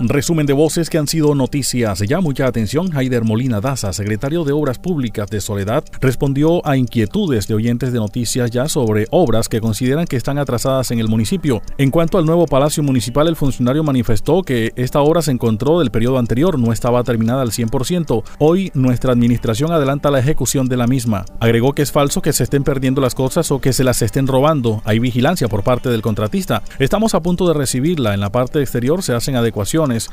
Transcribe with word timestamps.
Resumen 0.00 0.44
de 0.44 0.52
voces 0.52 0.90
que 0.90 0.98
han 0.98 1.08
sido 1.08 1.34
noticias. 1.34 2.00
Ya 2.00 2.20
mucha 2.20 2.46
atención. 2.46 2.94
Haider 2.94 3.24
Molina 3.24 3.62
Daza, 3.62 3.94
secretario 3.94 4.44
de 4.44 4.52
Obras 4.52 4.78
Públicas 4.78 5.30
de 5.30 5.40
Soledad, 5.40 5.84
respondió 6.02 6.66
a 6.66 6.76
inquietudes 6.76 7.48
de 7.48 7.54
oyentes 7.54 7.90
de 7.90 7.98
noticias 7.98 8.50
ya 8.50 8.68
sobre 8.68 9.06
obras 9.10 9.48
que 9.48 9.62
consideran 9.62 10.04
que 10.04 10.16
están 10.16 10.36
atrasadas 10.36 10.90
en 10.90 10.98
el 10.98 11.08
municipio. 11.08 11.62
En 11.78 11.90
cuanto 11.90 12.18
al 12.18 12.26
nuevo 12.26 12.46
Palacio 12.46 12.82
Municipal, 12.82 13.26
el 13.26 13.36
funcionario 13.36 13.82
manifestó 13.82 14.42
que 14.42 14.72
esta 14.76 15.00
obra 15.00 15.22
se 15.22 15.30
encontró 15.30 15.78
del 15.78 15.90
periodo 15.90 16.18
anterior, 16.18 16.58
no 16.58 16.70
estaba 16.70 17.02
terminada 17.02 17.40
al 17.40 17.50
100%. 17.50 18.22
Hoy 18.38 18.70
nuestra 18.74 19.12
administración 19.12 19.72
adelanta 19.72 20.10
la 20.10 20.18
ejecución 20.18 20.68
de 20.68 20.76
la 20.76 20.86
misma. 20.86 21.24
Agregó 21.40 21.72
que 21.72 21.80
es 21.80 21.90
falso 21.90 22.20
que 22.20 22.34
se 22.34 22.42
estén 22.42 22.64
perdiendo 22.64 23.00
las 23.00 23.14
cosas 23.14 23.50
o 23.50 23.62
que 23.62 23.72
se 23.72 23.84
las 23.84 24.02
estén 24.02 24.26
robando. 24.26 24.82
Hay 24.84 24.98
vigilancia 24.98 25.48
por 25.48 25.62
parte 25.62 25.88
del 25.88 26.02
contratista. 26.02 26.62
Estamos 26.78 27.14
a 27.14 27.22
punto 27.22 27.48
de 27.48 27.54
recibirla. 27.54 28.12
En 28.12 28.20
la 28.20 28.30
parte 28.30 28.60
exterior 28.60 29.02
se 29.02 29.14
hacen 29.14 29.36
adecuaciones 29.36 29.53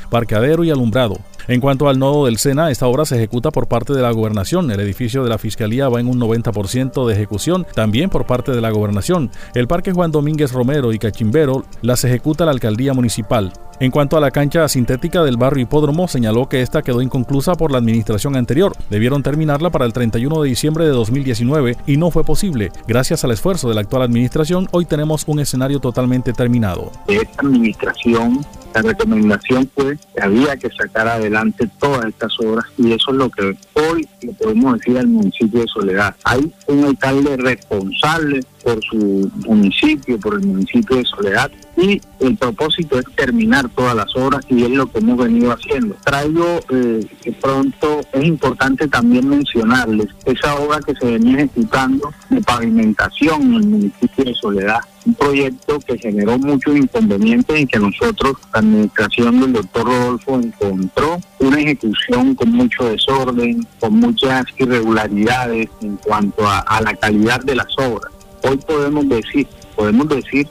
parqueadero 0.09 0.63
y 0.63 0.69
alumbrado. 0.69 1.17
En 1.47 1.59
cuanto 1.59 1.89
al 1.89 1.99
nodo 1.99 2.25
del 2.25 2.37
Sena, 2.37 2.71
esta 2.71 2.87
obra 2.87 3.05
se 3.05 3.17
ejecuta 3.17 3.51
por 3.51 3.67
parte 3.67 3.93
de 3.93 4.01
la 4.01 4.11
gobernación. 4.11 4.71
El 4.71 4.79
edificio 4.79 5.23
de 5.23 5.29
la 5.29 5.37
Fiscalía 5.37 5.89
va 5.89 5.99
en 5.99 6.07
un 6.07 6.19
90% 6.19 7.05
de 7.05 7.13
ejecución, 7.13 7.65
también 7.73 8.09
por 8.09 8.25
parte 8.25 8.51
de 8.51 8.61
la 8.61 8.69
gobernación. 8.69 9.31
El 9.55 9.67
Parque 9.67 9.91
Juan 9.91 10.11
Domínguez 10.11 10.51
Romero 10.51 10.93
y 10.93 10.99
Cachimbero 10.99 11.65
las 11.81 12.03
ejecuta 12.03 12.45
la 12.45 12.51
alcaldía 12.51 12.93
municipal. 12.93 13.51
En 13.81 13.89
cuanto 13.89 14.15
a 14.15 14.19
la 14.19 14.29
cancha 14.29 14.67
sintética 14.67 15.23
del 15.23 15.37
barrio 15.37 15.63
Hipódromo, 15.63 16.07
señaló 16.07 16.47
que 16.47 16.61
esta 16.61 16.83
quedó 16.83 17.01
inconclusa 17.01 17.55
por 17.55 17.71
la 17.71 17.79
administración 17.79 18.35
anterior. 18.35 18.73
Debieron 18.91 19.23
terminarla 19.23 19.71
para 19.71 19.85
el 19.85 19.91
31 19.91 20.43
de 20.43 20.49
diciembre 20.49 20.85
de 20.85 20.91
2019 20.91 21.77
y 21.87 21.97
no 21.97 22.11
fue 22.11 22.23
posible. 22.23 22.71
Gracias 22.87 23.23
al 23.23 23.31
esfuerzo 23.31 23.69
de 23.69 23.73
la 23.73 23.81
actual 23.81 24.03
administración, 24.03 24.67
hoy 24.69 24.85
tenemos 24.85 25.23
un 25.25 25.39
escenario 25.39 25.79
totalmente 25.79 26.31
terminado. 26.31 26.91
Esta 27.07 27.41
administración 27.41 28.45
la 28.73 28.81
recomendación 28.81 29.69
fue 29.75 29.97
que 29.97 30.21
había 30.21 30.55
que 30.55 30.69
sacar 30.69 31.07
adelante 31.07 31.69
todas 31.79 32.05
estas 32.05 32.31
obras 32.39 32.65
y 32.77 32.93
eso 32.93 33.11
es 33.11 33.17
lo 33.17 33.29
que 33.29 33.57
hoy 33.73 34.07
le 34.21 34.31
podemos 34.33 34.79
decir 34.79 34.97
al 34.97 35.07
municipio 35.07 35.61
de 35.61 35.67
Soledad. 35.67 36.15
Hay 36.23 36.53
un 36.67 36.85
alcalde 36.85 37.35
responsable 37.35 38.41
por 38.63 38.81
su 38.83 39.29
municipio, 39.45 40.17
por 40.19 40.35
el 40.35 40.47
municipio 40.47 40.97
de 40.97 41.03
Soledad 41.03 41.51
y 41.81 41.99
el 42.19 42.37
propósito 42.37 42.99
es 42.99 43.05
terminar 43.15 43.67
todas 43.69 43.95
las 43.95 44.15
obras 44.15 44.45
y 44.49 44.63
es 44.63 44.69
lo 44.69 44.85
que 44.85 44.99
hemos 44.99 45.17
venido 45.17 45.51
haciendo. 45.51 45.95
Traigo 46.05 46.59
eh, 46.69 47.07
pronto, 47.41 48.01
es 48.13 48.23
importante 48.23 48.87
también 48.87 49.27
mencionarles 49.27 50.07
esa 50.25 50.55
obra 50.55 50.79
que 50.85 50.93
se 50.93 51.05
venía 51.05 51.37
ejecutando 51.37 52.13
de 52.29 52.41
pavimentación 52.41 53.41
en 53.41 53.53
el 53.55 53.67
municipio 53.67 54.25
de 54.25 54.33
Soledad 54.35 54.79
un 55.03 55.15
proyecto 55.15 55.79
que 55.79 55.97
generó 55.97 56.37
muchos 56.37 56.77
inconvenientes 56.77 57.59
y 57.59 57.65
que 57.65 57.79
nosotros, 57.79 58.33
la 58.53 58.59
administración 58.59 59.39
del 59.39 59.53
doctor 59.53 59.87
Rodolfo, 59.87 60.39
encontró 60.39 61.19
una 61.39 61.59
ejecución 61.59 62.35
con 62.35 62.51
mucho 62.51 62.83
desorden, 62.83 63.65
con 63.79 63.95
muchas 63.95 64.45
irregularidades 64.59 65.69
en 65.81 65.97
cuanto 65.97 66.47
a 66.47 66.81
la 66.81 66.93
calidad 66.93 67.41
de 67.41 67.55
las 67.55 67.75
obras. 67.79 68.13
Hoy 68.43 68.57
podemos 68.57 69.09
decir, 69.09 69.47
podemos 69.75 70.07
decir 70.07 70.47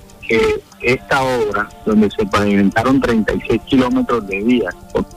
esta 0.80 1.22
obra, 1.22 1.68
donde 1.84 2.10
se 2.10 2.24
pavimentaron 2.26 3.00
36 3.00 3.60
kilómetros 3.66 4.26
de 4.26 4.42
vías, 4.42 4.74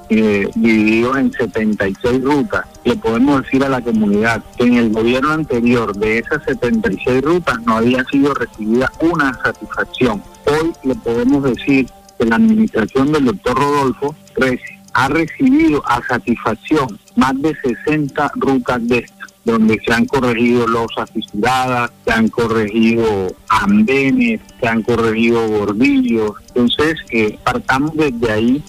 eh, 0.09 0.49
divididos 0.55 1.17
en 1.17 1.31
76 1.31 2.21
rutas, 2.23 2.65
le 2.83 2.95
podemos 2.97 3.43
decir 3.43 3.63
a 3.63 3.69
la 3.69 3.81
comunidad 3.81 4.43
que 4.57 4.65
en 4.65 4.75
el 4.75 4.91
gobierno 4.91 5.31
anterior 5.31 5.95
de 5.95 6.19
esas 6.19 6.43
76 6.43 7.21
rutas 7.21 7.61
no 7.65 7.77
había 7.77 8.03
sido 8.05 8.33
recibida 8.33 8.91
una 8.99 9.33
satisfacción. 9.41 10.21
Hoy 10.45 10.73
le 10.83 10.95
podemos 10.95 11.43
decir 11.43 11.87
que 12.17 12.25
la 12.25 12.35
administración 12.35 13.11
del 13.11 13.25
doctor 13.25 13.57
Rodolfo 13.57 14.15
ha 14.93 15.07
recibido 15.07 15.81
a 15.87 16.01
satisfacción 16.07 16.99
más 17.15 17.39
de 17.41 17.55
60 17.55 18.31
rutas 18.35 18.87
de 18.87 18.99
estas 18.99 19.22
donde 19.45 19.81
se 19.85 19.93
han 19.93 20.05
corregido 20.05 20.67
losas 20.67 21.11
fisuradas, 21.11 21.91
se 22.05 22.13
han 22.13 22.29
corregido 22.29 23.35
andenes, 23.49 24.39
se 24.59 24.67
han 24.67 24.81
corregido 24.83 25.47
bordillos. 25.47 26.31
Entonces, 26.47 26.95
eh, 27.11 27.37
partamos 27.43 27.91
desde 27.95 28.31
ahí 28.31 28.63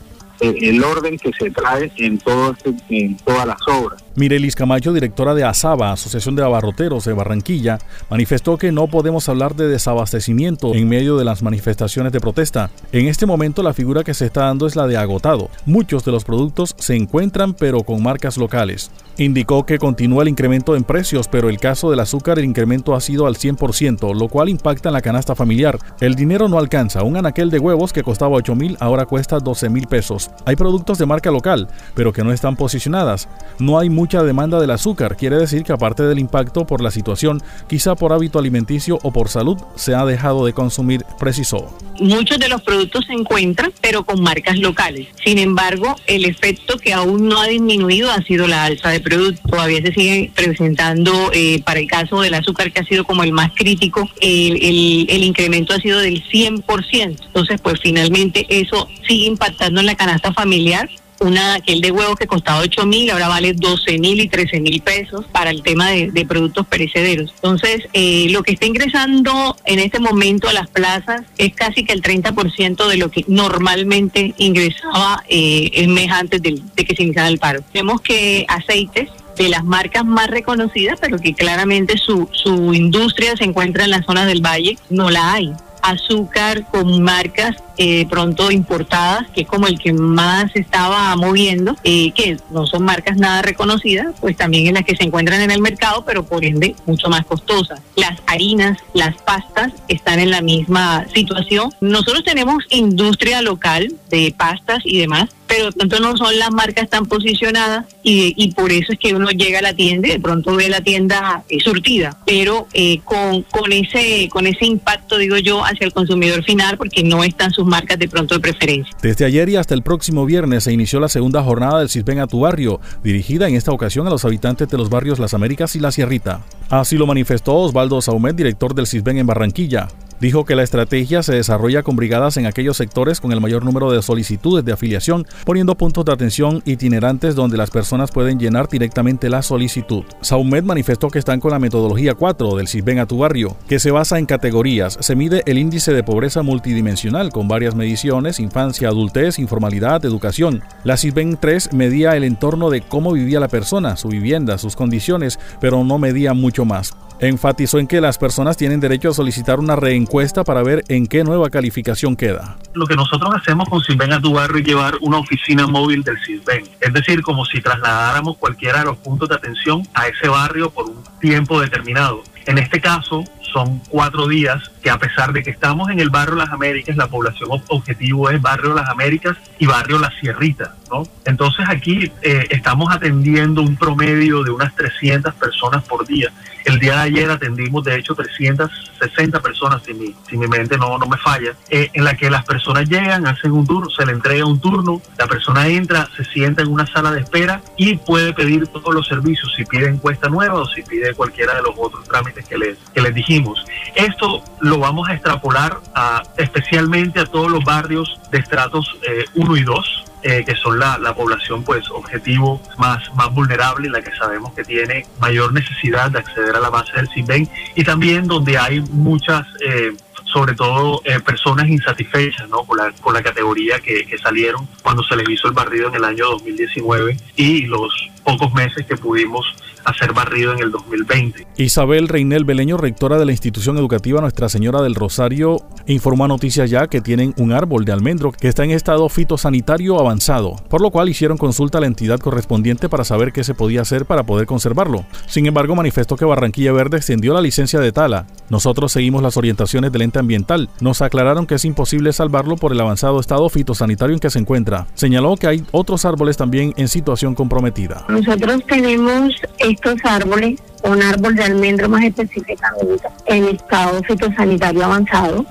el 0.50 0.82
orden 0.82 1.19
que 1.19 1.32
se 1.32 1.50
trae 1.50 1.91
en, 1.97 2.19
todo 2.19 2.53
este, 2.53 2.75
en 2.88 3.16
todas 3.19 3.47
las 3.47 3.59
obras. 3.69 4.05
Mirelis 4.16 4.55
Camacho, 4.55 4.93
directora 4.93 5.34
de 5.34 5.43
ASABA, 5.43 5.91
Asociación 5.91 6.37
de 6.37 6.44
Abarroteros 6.44 7.05
de 7.05 7.12
Barranquilla, 7.12 7.78
manifestó 8.09 8.56
que 8.59 8.71
no 8.71 8.87
podemos 8.87 9.28
hablar 9.28 9.56
de 9.56 9.66
desabastecimiento 9.66 10.72
en 10.72 10.88
medio 10.88 11.16
de 11.16 11.25
las 11.25 11.43
manifestaciones 11.43 12.12
de 12.12 12.21
protesta. 12.21 12.71
En 12.93 13.09
este 13.09 13.27
momento 13.27 13.65
la 13.65 13.75
figura 13.75 14.04
que 14.04 14.15
se 14.15 14.27
está 14.27 14.43
dando 14.43 14.69
es 14.69 14.77
la 14.77 14.87
de 14.87 14.97
agotado. 14.97 15.50
Muchos 15.66 16.04
de 16.04 16.12
los 16.12 16.25
productos 16.25 16.77
se 16.78 16.94
encuentran 16.94 17.54
pero 17.54 17.83
con 17.83 18.04
marcas 18.04 18.37
locales. 18.37 18.93
Indicó 19.16 19.66
que 19.66 19.78
continúa 19.78 20.22
el 20.22 20.28
incremento 20.28 20.77
en 20.77 20.84
precios, 20.84 21.28
pero 21.28 21.49
el 21.49 21.59
caso 21.59 21.91
del 21.91 22.00
azúcar 22.00 22.38
el 22.38 22.44
incremento 22.44 22.94
ha 22.94 23.00
sido 23.00 23.27
al 23.27 23.37
100%, 23.37 24.15
lo 24.15 24.28
cual 24.28 24.49
impacta 24.49 24.88
en 24.91 24.94
la 24.94 25.03
canasta 25.03 25.34
familiar. 25.34 25.78
El 26.00 26.15
dinero 26.15 26.49
no 26.49 26.59
alcanza. 26.59 27.03
Un 27.03 27.16
anaquel 27.16 27.50
de 27.50 27.59
huevos 27.59 27.93
que 27.93 28.03
costaba 28.03 28.37
8 28.37 28.54
mil 28.54 28.77
ahora 28.81 29.06
cuesta 29.06 29.38
12 29.38 29.71
mil 29.71 29.87
pesos. 29.87 30.31
Hay 30.47 30.56
productos 30.56 30.99
de 30.99 31.06
marca 31.06 31.31
local, 31.31 31.69
pero 31.95 32.12
que 32.12 32.22
no 32.22 32.33
están 32.33 32.56
posicionadas. 32.56 33.28
No 33.59 33.78
hay 33.78 33.89
mucha 33.89 34.22
demanda 34.22 34.61
del 34.61 34.71
azúcar. 34.71 35.17
Quiere 35.17 35.37
decir 35.37 35.62
que 35.62 35.72
aparte 35.72 36.03
del 36.03 36.19
impacto 36.19 36.67
por 36.67 36.83
la 36.83 36.91
situación, 36.91 37.43
quizá 37.67 37.95
por 37.95 38.12
hábito 38.12 38.39
alimenticio 38.39 38.99
o 39.03 39.12
por 39.12 39.28
salud, 39.28 39.59
se 39.75 39.95
ha 39.95 40.05
dejado 40.05 40.45
de 40.45 40.53
consumir, 40.53 41.05
precisó. 41.19 41.75
Muchos 42.00 42.39
de 42.39 42.49
los 42.49 42.61
productos 42.62 43.06
se 43.06 43.12
encuentran, 43.12 43.72
pero 43.81 44.05
con 44.05 44.21
marcas 44.21 44.59
locales. 44.59 45.09
Sin 45.25 45.39
embargo, 45.39 45.97
el 46.06 46.25
efecto 46.25 46.77
que 46.77 46.93
aún 46.93 47.28
no 47.28 47.41
ha 47.41 47.47
disminuido 47.47 48.11
ha 48.11 48.21
sido 48.22 48.47
la 48.47 48.65
alza 48.65 48.91
de 48.91 49.01
productos. 49.01 49.51
Todavía 49.51 49.81
se 49.81 49.93
sigue 49.93 50.31
presentando, 50.34 51.31
eh, 51.33 51.62
para 51.65 51.81
el 51.81 51.87
caso 51.87 52.21
del 52.21 52.34
azúcar, 52.34 52.72
que 52.72 52.81
ha 52.81 52.84
sido 52.84 53.05
como 53.05 53.22
el 53.22 53.33
más 53.33 53.53
crítico, 53.55 54.09
el, 54.21 55.06
el 55.09 55.25
incremento 55.25 55.72
ha 55.72 55.78
sido 55.78 56.01
del 56.01 56.22
100%. 56.25 57.16
Entonces, 57.27 57.61
pues 57.61 57.81
finalmente 57.81 58.47
eso 58.49 58.89
sigue 59.06 59.27
impactando 59.27 59.81
en 59.81 59.87
la 59.87 59.95
canasta 59.95 60.23
familiar 60.32 60.88
una 61.20 61.54
aquel 61.54 61.80
de 61.80 61.90
huevo 61.90 62.16
que 62.16 62.26
costaba 62.26 62.60
8 62.60 62.86
mil, 62.86 63.10
ahora 63.10 63.28
vale 63.28 63.52
12 63.52 63.98
mil 63.98 64.20
y 64.20 64.28
13 64.28 64.60
mil 64.60 64.80
pesos 64.82 65.24
para 65.32 65.50
el 65.50 65.62
tema 65.62 65.90
de, 65.90 66.24
productos 66.26 66.66
perecederos. 66.66 67.32
Entonces, 67.36 67.86
eh, 67.92 68.28
lo 68.30 68.42
que 68.42 68.52
está 68.52 68.66
ingresando 68.66 69.56
en 69.64 69.78
este 69.78 70.00
momento 70.00 70.48
a 70.48 70.52
las 70.52 70.68
plazas 70.68 71.22
es 71.36 71.54
casi 71.54 71.84
que 71.84 71.92
el 71.92 72.02
30% 72.02 72.88
de 72.88 72.96
lo 72.96 73.10
que 73.10 73.24
normalmente 73.28 74.34
ingresaba 74.38 75.22
eh, 75.28 75.70
el 75.74 75.88
mes 75.88 76.10
antes 76.10 76.42
de, 76.42 76.60
de 76.74 76.84
que 76.84 76.96
se 76.96 77.02
iniciara 77.02 77.28
el 77.28 77.38
paro. 77.38 77.62
Vemos 77.74 78.00
que 78.00 78.46
aceites 78.48 79.10
de 79.36 79.48
las 79.48 79.64
marcas 79.64 80.04
más 80.04 80.28
reconocidas, 80.28 80.98
pero 81.00 81.18
que 81.18 81.34
claramente 81.34 81.98
su 81.98 82.28
industria 82.72 83.36
se 83.36 83.44
encuentra 83.44 83.84
en 83.84 83.91
la 83.91 84.02
zona 84.02 84.26
del 84.26 84.41
valle, 84.41 84.78
no 84.91 85.10
la 85.10 85.32
hay 85.32 85.52
azúcar 85.84 86.67
con 86.71 87.03
marcas 87.03 87.56
eh, 87.77 88.06
pronto 88.09 88.50
importadas, 88.50 89.28
que 89.31 89.43
es 89.43 89.47
como 89.47 89.67
el 89.67 89.78
que 89.78 89.93
más 89.93 90.50
se 90.53 90.61
estaba 90.61 91.15
moviendo, 91.17 91.77
eh, 91.84 92.12
que 92.12 92.39
no 92.50 92.67
son 92.67 92.84
marcas 92.84 93.17
nada 93.17 93.43
reconocidas, 93.43 94.15
pues 94.21 94.37
también 94.37 94.67
en 94.67 94.75
las 94.75 94.84
que 94.84 94.97
se 94.97 95.05
encuentran 95.05 95.43
en 95.43 95.50
el 95.50 95.61
mercado, 95.61 96.05
pero 96.06 96.25
por 96.25 96.45
ende 96.45 96.75
mucho 96.87 97.09
más 97.09 97.27
costosas. 97.27 97.81
Las 97.97 98.19
harinas, 98.27 98.78
las 98.95 99.17
pastas 99.17 99.72
están 99.89 100.21
en 100.21 100.31
la 100.31 100.41
misma 100.41 101.05
situación. 101.12 101.71
Nosotros 101.81 102.25
tenemos 102.25 102.65
industria 102.71 103.43
local 103.43 103.93
de 104.09 104.34
pastas 104.37 104.78
y 104.84 104.99
demás, 104.99 105.31
pero 105.47 105.72
tanto 105.72 106.00
no 106.00 106.16
son 106.16 106.38
las 106.38 106.50
marcas 106.50 106.88
tan 106.88 107.06
posicionadas 107.06 107.87
y, 108.03 108.34
y, 108.37 108.53
por 108.53 108.72
eso 108.72 108.93
es 108.93 108.99
que 108.99 109.15
uno 109.15 109.31
llega 109.31 109.59
a 109.59 109.62
la 109.62 109.75
tienda 109.75 110.09
y 110.09 110.12
de 110.12 110.21
pronto 110.21 110.55
ve 110.55 110.69
la 110.69 110.81
tienda 110.81 111.43
eh, 111.49 111.59
surtida, 111.60 112.16
pero 112.27 112.66
eh, 112.72 113.00
con, 113.05 113.43
con, 113.43 113.72
ese, 113.72 114.28
con 114.31 114.47
ese 114.47 114.66
impacto, 114.66 115.19
digo 115.19 115.37
yo, 115.38 115.65
hacia 115.65 115.87
el 115.87 115.93
consumidor 115.93 116.44
final 116.44 116.77
porque 116.77 117.03
no 117.03 117.25
están 117.25 117.50
sus 117.50 117.66
marcas 117.66 117.99
de 117.99 118.09
pronto 118.09 118.34
de 118.34 118.41
preferencia. 118.41 118.94
Desde 119.03 119.25
ayer 119.25 119.49
y 119.49 119.56
hasta 119.56 119.75
el 119.75 119.83
próximo 119.83 120.27
viernes 120.27 120.65
se 120.65 120.72
inició 120.72 121.00
la 121.00 121.09
segunda 121.09 121.42
jornada 121.42 121.78
del 121.80 121.89
CISBEN 121.89 122.21
a 122.21 122.27
tu 122.27 122.41
barrio, 122.41 122.80
dirigida 123.03 123.48
en 123.48 123.54
esta 123.54 123.72
ocasión 123.72 124.07
a 124.07 124.10
los 124.10 124.24
habitantes 124.24 124.68
de 124.68 124.78
los 124.78 124.91
barrios 124.91 125.18
Las 125.18 125.34
Américas 125.34 125.77
y 125.77 125.80
La 125.80 125.92
Sierrita. 125.92 126.41
Así 126.71 126.97
lo 126.97 127.07
manifestó 127.07 127.54
Osvaldo 127.54 128.01
Saumet, 128.01 128.36
director 128.36 128.74
del 128.74 128.86
CISBEN 128.86 129.18
en 129.18 129.27
Barranquilla. 129.27 129.89
Dijo 130.24 130.47
que 130.47 130.56
la 130.56 130.62
estrategia 130.62 131.22
se 131.22 131.34
desarrolla 131.34 131.82
con 131.82 131.97
brigadas 131.97 132.38
en 132.38 132.47
aquellos 132.47 132.78
sectores 132.78 133.21
con 133.21 133.30
el 133.32 133.42
mayor 133.42 133.62
número 133.62 133.92
de 133.92 134.00
solicitudes 134.00 134.65
de 134.65 134.72
afiliación, 134.72 135.26
poniendo 135.44 135.74
puntos 135.74 136.03
de 136.06 136.15
atención 136.15 136.62
itinerantes 136.65 137.34
donde 137.34 137.59
las 137.59 137.68
personas 137.68 138.10
pueden 138.10 138.38
llenar 138.38 138.66
directamente 138.71 139.28
la 139.28 139.42
solicitud. 139.42 140.03
Saumed 140.22 140.62
manifestó 140.62 141.09
que 141.09 141.18
están 141.18 141.41
con 141.41 141.50
la 141.50 141.59
metodología 141.59 142.15
4 142.15 142.56
del 142.56 142.68
CISBEN 142.68 143.00
a 143.00 143.06
tu 143.06 143.18
barrio, 143.18 143.54
que 143.68 143.78
se 143.78 143.91
basa 143.91 144.18
en 144.18 144.24
categorías. 144.24 144.97
Se 144.98 145.15
mide 145.15 145.42
el 145.44 145.59
índice 145.59 145.92
de 145.92 146.03
pobreza 146.03 146.42
multidimensional 146.42 147.30
con 147.30 147.47
varias 147.47 147.74
mediciones, 147.74 148.41
infancia, 148.41 148.88
adultez, 148.88 149.38
informalidad, 149.38 150.06
educación. 150.06 150.62
La 150.84 150.97
CISBEN 150.97 151.36
3 151.38 151.74
medía 151.74 152.16
el 152.16 152.24
entorno 152.24 152.70
de 152.70 152.80
cómo 152.80 153.12
vivía 153.12 153.41
la 153.41 153.48
persona, 153.48 153.98
su 153.98 154.09
vivienda, 154.09 154.56
sus 154.56 154.74
condiciones, 154.74 155.38
pero 155.60 155.84
no 155.84 155.98
medía 155.98 156.32
mucho 156.32 156.65
más. 156.65 156.94
Enfatizó 157.20 157.78
en 157.78 157.86
que 157.86 158.00
las 158.00 158.18
personas 158.18 158.56
tienen 158.56 158.80
derecho 158.80 159.10
a 159.10 159.15
solicitar 159.15 159.60
una 159.60 159.77
reencuadración 159.77 160.14
para 160.45 160.63
ver 160.63 160.84
en 160.87 161.09
qué 161.09 161.25
nueva 161.25 161.51
calificación 161.51 162.15
queda. 162.15 162.57
Lo 162.72 162.87
que 162.87 162.95
nosotros 162.95 163.34
hacemos 163.34 163.69
con 163.69 163.81
Silven 163.81 164.13
a 164.13 164.21
tu 164.21 164.33
barrio 164.33 164.59
es 164.59 164.65
llevar 164.65 164.95
una 165.01 165.19
oficina 165.19 165.66
móvil 165.66 166.05
del 166.05 166.16
Silven. 166.21 166.63
Es 166.81 166.93
decir, 166.93 167.21
como 167.21 167.45
si 167.45 167.61
trasladáramos 167.61 168.37
cualquiera 168.37 168.78
de 168.78 168.84
los 168.84 168.97
puntos 168.99 169.28
de 169.28 169.34
atención 169.34 169.83
a 169.93 170.07
ese 170.07 170.28
barrio 170.28 170.71
por 170.71 170.87
un 170.87 171.03
tiempo 171.21 171.61
determinado. 171.61 172.22
En 172.47 172.59
este 172.59 172.81
caso, 172.81 173.25
son 173.53 173.81
cuatro 173.89 174.28
días 174.28 174.71
que 174.84 174.91
a 174.91 174.98
pesar 174.98 175.33
de 175.33 175.42
que 175.42 175.48
estamos 175.48 175.89
en 175.89 175.98
el 175.98 176.10
barrio 176.10 176.34
Las 176.34 176.51
Américas, 176.51 176.95
la 176.95 177.09
población 177.09 177.48
objetivo 177.69 178.28
es 178.28 178.41
barrio 178.42 178.75
Las 178.75 178.91
Américas 178.91 179.34
y 179.59 179.65
barrio 179.65 179.98
La 179.98 180.13
Sierrita, 180.21 180.75
¿no? 180.91 181.04
Entonces 181.25 181.65
aquí 181.66 182.13
eh, 182.21 182.47
estamos 182.51 182.95
atendiendo 182.95 183.63
un 183.63 183.77
promedio 183.77 184.42
de 184.42 184.51
unas 184.51 184.77
300 184.77 185.33
personas 185.36 185.84
por 185.84 186.07
día. 186.07 186.31
El 186.66 186.78
día 186.78 186.97
de 186.97 187.01
ayer 187.01 187.31
atendimos 187.31 187.84
de 187.84 187.97
hecho 187.97 188.15
360 188.15 189.41
personas, 189.41 189.83
si 189.84 189.95
mi, 189.95 190.15
si 190.28 190.36
mi 190.36 190.47
mente 190.48 190.77
no, 190.77 190.98
no 190.98 191.07
me 191.07 191.16
falla, 191.16 191.54
eh, 191.71 191.91
en 191.92 192.04
la 192.04 192.15
que 192.15 192.30
las 192.30 192.45
personas 192.45 192.89
llegan, 192.89 193.27
hacen 193.27 193.53
un 193.53 193.66
turno, 193.66 193.89
se 193.89 194.04
le 194.04 194.13
entrega 194.13 194.45
un 194.45 194.60
turno, 194.60 195.01
la 195.19 195.27
persona 195.27 195.66
entra, 195.66 196.09
se 196.16 196.25
sienta 196.25 196.63
en 196.63 196.69
una 196.69 196.87
sala 196.87 197.10
de 197.10 197.21
espera 197.21 197.63
y 197.77 197.97
puede 197.97 198.33
pedir 198.34 198.66
todos 198.66 198.95
los 198.95 199.07
servicios, 199.07 199.53
si 199.57 199.65
pide 199.65 199.89
encuesta 199.89 200.28
nueva 200.28 200.60
o 200.60 200.66
si 200.66 200.83
pide 200.83 201.15
cualquiera 201.15 201.54
de 201.54 201.63
los 201.63 201.72
otros 201.77 202.04
trámites 202.07 202.47
que 202.47 202.59
les, 202.59 202.78
que 202.95 203.01
les 203.01 203.15
dijimos. 203.15 203.65
Esto 203.95 204.42
lo 204.60 204.73
vamos 204.78 205.09
a 205.09 205.15
extrapolar 205.15 205.78
a, 205.94 206.22
especialmente 206.36 207.21
a 207.21 207.26
todos 207.26 207.50
los 207.50 207.65
barrios 207.65 208.21
de 208.30 208.38
estratos 208.38 208.97
1 209.34 209.56
eh, 209.56 209.60
y 209.60 209.62
2, 209.62 210.04
eh, 210.22 210.44
que 210.44 210.54
son 210.56 210.78
la, 210.78 211.15
población 211.15 211.62
pues 211.65 211.91
objetivo 211.91 212.60
más, 212.78 213.03
más 213.15 213.32
vulnerable, 213.32 213.91
la 213.91 214.00
que 214.00 214.10
sabemos 214.16 214.53
que 214.54 214.65
tiene 214.65 215.06
mayor 215.21 215.53
necesidad 215.53 216.10
de 216.10 216.18
acceder 216.21 216.56
a 216.56 216.60
la 216.60 216.71
base 216.71 216.92
del 216.97 217.09
CIBEN 217.09 217.48
y 217.74 217.84
también 217.84 218.26
donde 218.26 218.59
hay 218.59 218.80
muchas... 218.80 219.47
Eh, 219.66 219.94
sobre 220.34 220.54
todo 220.54 221.01
personas 221.25 221.69
insatisfechas 221.69 222.48
¿no? 222.48 222.65
con, 222.65 222.77
la, 222.77 222.91
con 223.01 223.15
la 223.15 223.22
categoría 223.22 223.78
que, 223.78 224.04
que, 224.04 224.19
salieron 224.19 224.66
cuando 224.83 225.04
se 225.04 225.15
les 225.15 225.28
hizo 225.28 225.47
el 225.47 225.54
barrido 225.54 225.89
en 225.89 225.95
el 225.95 226.04
año 226.04 226.25
2019 226.25 227.16
y 227.36 227.63
los 227.66 228.10
pocos 228.25 228.53
meses 228.53 228.84
que 228.86 228.97
pudimos 228.97 229.47
hacer 229.84 230.13
barrido 230.13 230.53
en 230.53 230.60
el 230.60 230.71
2020. 230.71 231.47
Isabel 231.57 232.09
Reinel 232.09 232.45
Beleño, 232.45 232.77
rectora 232.77 233.19
de 233.19 233.27
la 233.27 233.33
institución 233.33 233.77
educativa 233.77 234.21
Nuestra 234.21 234.48
Señora 234.48 234.83
del 234.83 234.95
Rosario, 234.95 235.59
informó 235.86 236.25
a 236.25 236.28
Noticias 236.28 236.71
Ya 236.71 236.87
que 236.89 237.01
tienen 237.01 237.34
un 237.37 237.53
árbol 237.53 237.84
de 237.84 237.92
almendro 237.92 238.33
que 238.33 238.48
está 238.48 238.65
en 238.65 238.71
estado 238.71 239.09
fitosanitario 239.09 239.98
avanzado, 239.98 240.57
por 240.69 240.80
lo 240.80 240.91
cual 240.91 241.09
hicieron 241.09 241.39
consulta 241.39 241.78
a 241.78 241.80
la 241.83 241.87
entidad 241.87 242.19
correspondiente 242.19 242.89
para 242.89 243.04
saber 243.04 243.33
qué 243.33 243.45
se 243.45 243.54
podía 243.54 243.83
hacer 243.83 244.07
para 244.07 244.25
poder 244.25 244.47
conservarlo. 244.47 245.04
Sin 245.27 245.47
embargo, 245.47 245.75
manifestó 245.75 246.16
que 246.16 246.25
Barranquilla 246.25 246.72
Verde 246.72 246.97
extendió 246.97 247.34
la 247.34 247.42
licencia 247.42 247.80
de 247.80 247.92
tala. 247.92 248.27
Nosotros 248.48 248.92
seguimos 248.92 249.22
las 249.22 249.37
orientaciones 249.37 249.92
del 249.92 250.03
ente 250.03 250.19
ambiental. 250.24 250.68
Nos 250.80 251.03
aclararon 251.03 251.47
que 251.47 251.54
es 251.54 251.65
imposible 251.65 252.12
salvarlo 252.12 252.56
por 252.56 252.72
el 252.72 252.80
avanzado 252.80 253.21
estado 253.21 253.48
fitosanitario 253.48 254.15
en 254.15 254.21
que 254.21 254.30
se 254.30 254.38
encuentra. 254.38 254.86
Señaló 254.94 255.36
que 255.36 255.47
hay 255.47 255.65
otros 255.71 256.04
árboles 256.04 256.37
también 256.37 256.73
en 256.76 256.88
situación 256.88 257.35
comprometida. 257.35 258.04
Nosotros 258.09 258.64
tenemos 258.66 259.35
estos 259.59 259.97
árboles, 260.04 260.61
un 260.82 261.02
árbol 261.02 261.35
de 261.37 261.44
almendro 261.44 261.88
más 261.88 262.04
específicamente, 262.04 263.04
en 263.26 263.44
estado 263.44 264.02
fitosanitario 264.02 264.85
avanzado. 264.85 265.44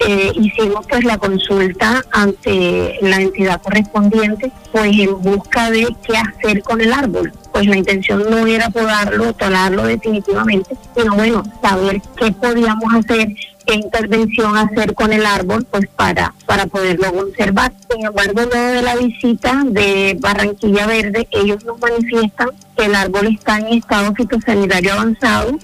Eh, 0.00 0.32
hicimos 0.34 0.86
pues 0.88 1.04
la 1.04 1.18
consulta 1.18 2.02
ante 2.12 2.98
la 3.02 3.20
entidad 3.20 3.60
correspondiente, 3.62 4.50
pues 4.72 4.98
en 4.98 5.20
busca 5.20 5.70
de 5.70 5.86
qué 6.06 6.16
hacer 6.16 6.62
con 6.62 6.80
el 6.80 6.92
árbol. 6.92 7.32
Pues 7.52 7.66
la 7.66 7.76
intención 7.76 8.24
no 8.30 8.46
era 8.46 8.70
podarlo, 8.70 9.32
talarlo 9.34 9.84
definitivamente, 9.84 10.76
sino 10.96 11.14
bueno, 11.14 11.42
saber 11.62 12.00
qué 12.16 12.32
podíamos 12.32 12.92
hacer 12.94 13.28
qué 13.70 13.76
intervención 13.76 14.56
hacer 14.56 14.94
con 14.94 15.12
el 15.12 15.24
árbol 15.24 15.64
pues 15.70 15.86
para, 15.94 16.34
para 16.44 16.66
poderlo 16.66 17.12
conservar. 17.12 17.72
Sin 17.88 18.04
embargo, 18.04 18.40
luego 18.50 18.66
de 18.66 18.82
la 18.82 18.96
visita 18.96 19.62
de 19.64 20.16
Barranquilla 20.18 20.86
Verde, 20.86 21.28
ellos 21.30 21.64
nos 21.64 21.78
manifiestan 21.80 22.48
que 22.76 22.86
el 22.86 22.94
árbol 22.96 23.28
está 23.28 23.58
en 23.58 23.68
estado 23.68 24.12
fitosanitario 24.14 24.92
avanzado 24.92 25.56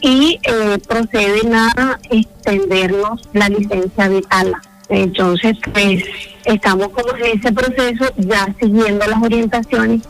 y 0.00 0.40
eh, 0.42 0.78
proceden 0.88 1.54
a 1.54 1.98
extendernos 2.08 3.28
la 3.34 3.50
licencia 3.50 4.08
de 4.08 4.22
tala. 4.22 4.62
Entonces, 4.88 5.56
pues 5.72 6.04
estamos 6.46 6.88
como 6.88 7.16
en 7.16 7.38
ese 7.38 7.52
proceso, 7.52 8.12
ya 8.16 8.46
siguiendo 8.60 9.06
las 9.06 9.22
orientaciones 9.22 10.02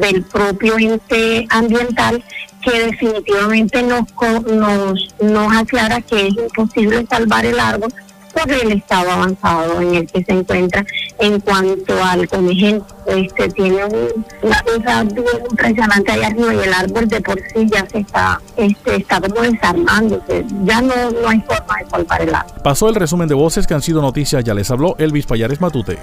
del 0.00 0.22
propio 0.24 0.76
ente 0.78 1.46
ambiental 1.50 2.22
que 2.62 2.86
definitivamente 2.86 3.82
nos, 3.82 4.04
nos, 4.46 5.14
nos 5.20 5.56
aclara 5.56 6.00
que 6.00 6.28
es 6.28 6.34
imposible 6.34 7.06
salvar 7.08 7.44
el 7.46 7.58
árbol 7.58 7.92
por 8.32 8.52
el 8.52 8.72
estado 8.72 9.10
avanzado 9.10 9.80
en 9.80 9.94
el 9.94 10.06
que 10.06 10.22
se 10.22 10.32
encuentra 10.32 10.84
en 11.18 11.40
cuanto 11.40 12.02
al 12.02 12.28
comején. 12.28 12.82
Este 13.06 13.48
tiene 13.48 13.84
una 14.42 14.62
cosa 14.62 15.04
impresionante 15.50 16.12
allá 16.12 16.26
arriba 16.26 16.54
y 16.54 16.58
el 16.58 16.74
árbol 16.74 17.08
de 17.08 17.20
por 17.20 17.38
sí 17.38 17.66
ya 17.72 17.86
se 17.88 18.00
está, 18.00 18.40
este, 18.56 18.96
está 18.96 19.20
como 19.20 19.40
desarmándose. 19.40 20.44
Ya 20.64 20.80
no, 20.82 21.10
no 21.10 21.28
hay 21.28 21.40
forma 21.40 21.78
de 21.82 21.90
salvar 21.90 22.22
el 22.22 22.34
árbol. 22.34 22.62
Pasó 22.62 22.88
el 22.88 22.94
resumen 22.94 23.28
de 23.28 23.34
voces 23.34 23.66
que 23.66 23.74
han 23.74 23.82
sido 23.82 24.02
noticias. 24.02 24.44
Ya 24.44 24.54
les 24.54 24.70
habló 24.70 24.94
Elvis 24.98 25.26
Payares 25.26 25.60
Matute. 25.60 25.98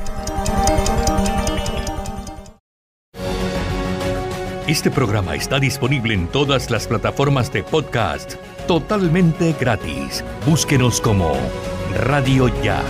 Este 4.68 4.90
programa 4.90 5.36
está 5.36 5.60
disponible 5.60 6.16
en 6.16 6.28
todas 6.28 6.72
las 6.72 6.88
plataformas 6.88 7.54
de 7.54 7.62
podcast 7.62 8.34
totalmente 8.68 9.54
gratis. 9.60 10.24
Búsquenos 10.44 11.00
como 11.00 11.38
Radio 11.94 12.48
Ya. 12.64 12.82